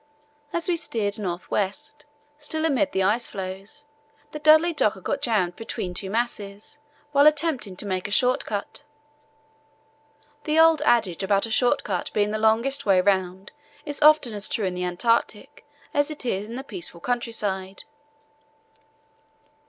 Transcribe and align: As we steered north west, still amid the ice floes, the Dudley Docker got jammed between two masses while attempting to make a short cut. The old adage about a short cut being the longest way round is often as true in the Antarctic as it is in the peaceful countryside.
As 0.51 0.67
we 0.67 0.77
steered 0.77 1.19
north 1.19 1.51
west, 1.51 2.07
still 2.39 2.65
amid 2.65 2.91
the 2.91 3.03
ice 3.03 3.27
floes, 3.27 3.85
the 4.31 4.39
Dudley 4.39 4.73
Docker 4.73 4.99
got 4.99 5.21
jammed 5.21 5.55
between 5.55 5.93
two 5.93 6.09
masses 6.09 6.79
while 7.11 7.27
attempting 7.27 7.75
to 7.75 7.85
make 7.85 8.07
a 8.07 8.09
short 8.09 8.43
cut. 8.43 8.81
The 10.45 10.57
old 10.57 10.81
adage 10.85 11.21
about 11.21 11.45
a 11.45 11.51
short 11.51 11.83
cut 11.83 12.11
being 12.13 12.31
the 12.31 12.39
longest 12.39 12.83
way 12.83 12.99
round 12.99 13.51
is 13.85 14.01
often 14.01 14.33
as 14.33 14.49
true 14.49 14.65
in 14.65 14.73
the 14.73 14.85
Antarctic 14.85 15.67
as 15.93 16.09
it 16.09 16.25
is 16.25 16.49
in 16.49 16.55
the 16.55 16.63
peaceful 16.63 16.99
countryside. 16.99 17.83